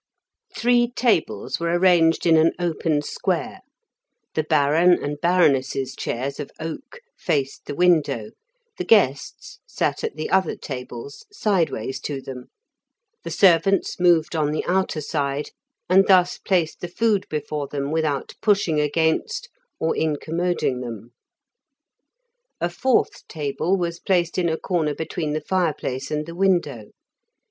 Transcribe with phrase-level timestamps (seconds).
[0.55, 3.59] Three tables were arranged in an open square;
[4.33, 8.31] the Baron and Baroness's chairs of oak faced the window,
[8.79, 12.45] the guests sat at the other tables sideways to them,
[13.23, 15.51] the servants moved on the outer side,
[15.87, 19.49] and thus placed the food before them without pushing against
[19.79, 21.13] or incommoding them.
[22.59, 26.89] A fourth table was placed in a corner between the fireplace and the window.